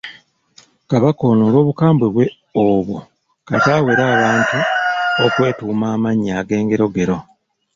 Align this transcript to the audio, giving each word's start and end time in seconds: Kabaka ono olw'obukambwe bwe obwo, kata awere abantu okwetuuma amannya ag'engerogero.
Kabaka 0.89 1.21
ono 1.31 1.41
olw'obukambwe 1.47 2.07
bwe 2.13 2.25
obwo, 2.67 2.97
kata 3.47 3.69
awere 3.77 4.01
abantu 4.15 4.57
okwetuuma 5.25 5.85
amannya 5.95 6.31
ag'engerogero. 6.41 7.17